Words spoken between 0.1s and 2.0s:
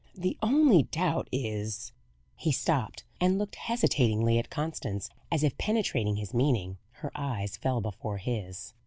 The only doubt is"